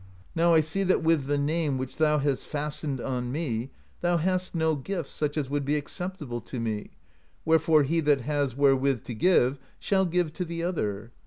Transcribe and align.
Now 0.33 0.55
I 0.55 0.61
see 0.61 0.81
that 0.81 1.03
with 1.03 1.27
the 1.27 1.37
name 1.37 1.77
which 1.77 1.97
thou 1.97 2.17
has 2.17 2.41
fastened 2.43 2.99
on 2.99 3.31
me, 3.31 3.69
thou 4.01 4.17
hast 4.17 4.55
no 4.55 4.75
gift 4.75 5.07
such 5.11 5.37
as 5.37 5.47
would 5.47 5.63
be 5.63 5.75
acceptable 5.77 6.41
to 6.41 6.59
me, 6.59 6.89
wherefore 7.45 7.83
he 7.83 7.99
that 7.99 8.21
has 8.21 8.55
wherewith 8.57 9.03
to 9.03 9.13
give 9.13 9.59
shall 9.77 10.07
give 10.07 10.33
to 10.33 10.43
the 10.43 10.63
other.' 10.63 11.11